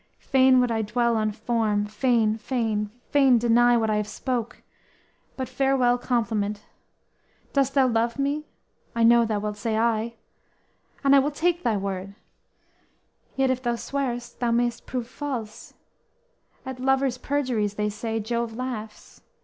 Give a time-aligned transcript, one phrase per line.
[0.17, 4.63] Fain would I dwell on form, fain, fain, fain, deny What I have spoke;
[5.37, 6.63] But, farewell compliment!
[7.53, 8.47] Dost thou love me?
[8.95, 10.15] I know thou wilt say, Ay;
[11.03, 12.15] And I will take thy word,
[13.35, 15.75] yet if thou swear'st, Thou may'st prove false;
[16.65, 19.21] at lover's perjuries They say Jove laughs.